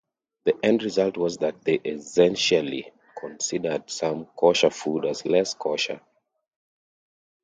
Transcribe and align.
The 0.45 0.55
end 0.65 0.81
result 0.81 1.15
was 1.15 1.37
that 1.37 1.63
they 1.63 1.75
essentially 1.75 2.91
considered 3.15 3.87
some 3.91 4.25
kosher 4.35 4.71
food 4.71 5.05
as 5.05 5.27
less 5.27 5.53
kosher. 5.53 6.01